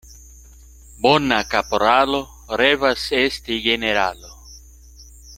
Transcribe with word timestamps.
Bona 1.05 1.35
kaporalo 1.51 2.21
revas 2.61 3.05
esti 3.19 3.59
generalo. 3.67 4.33